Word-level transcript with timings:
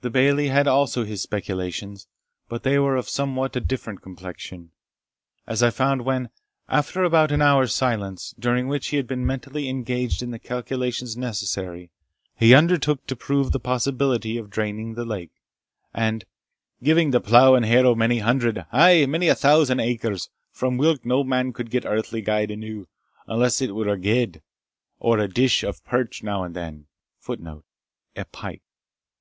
The 0.00 0.10
Bailie 0.10 0.48
had 0.48 0.66
also 0.66 1.04
his 1.04 1.22
speculations, 1.22 2.08
but 2.48 2.64
they 2.64 2.76
were 2.80 2.96
of 2.96 3.08
somewhat 3.08 3.54
a 3.54 3.60
different 3.60 4.02
complexion; 4.02 4.72
as 5.46 5.62
I 5.62 5.70
found 5.70 6.04
when, 6.04 6.30
after 6.68 7.04
about 7.04 7.30
an 7.30 7.40
hour's 7.40 7.72
silence, 7.72 8.34
during 8.36 8.66
which 8.66 8.88
he 8.88 8.96
had 8.96 9.06
been 9.06 9.24
mentally 9.24 9.68
engaged 9.68 10.24
in 10.24 10.32
the 10.32 10.40
calculations 10.40 11.16
necessary, 11.16 11.92
he 12.34 12.52
undertook 12.52 13.06
to 13.06 13.14
prove 13.14 13.52
the 13.52 13.60
possibility 13.60 14.36
of 14.36 14.50
draining 14.50 14.94
the 14.94 15.04
lake, 15.04 15.30
and 15.94 16.24
"giving 16.82 17.12
to 17.12 17.20
plough 17.20 17.54
and 17.54 17.64
harrow 17.64 17.94
many 17.94 18.18
hundred, 18.18 18.66
ay, 18.72 19.06
many 19.06 19.28
a 19.28 19.36
thousand 19.36 19.78
acres, 19.78 20.30
from 20.50 20.78
whilk 20.78 21.04
no 21.06 21.22
man 21.22 21.52
could 21.52 21.70
get 21.70 21.86
earthly 21.86 22.22
gude 22.22 22.50
e'enow, 22.50 22.86
unless 23.28 23.62
it 23.62 23.72
were 23.76 23.86
a 23.88 23.96
gedd,* 23.96 24.42
or 24.98 25.20
a 25.20 25.28
dish 25.28 25.62
of 25.62 25.84
perch 25.84 26.24
now 26.24 26.42
and 26.42 26.56
then." 26.56 26.86
* 27.46 28.16
A 28.16 28.24
pike. 28.32 28.62